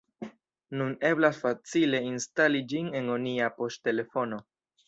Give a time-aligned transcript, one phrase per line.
[0.79, 4.43] nun eblas facile instali ĝin en onia poŝtelefono.